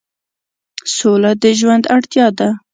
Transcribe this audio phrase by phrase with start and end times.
[0.95, 2.49] سوله د ژوند اړتیا ده.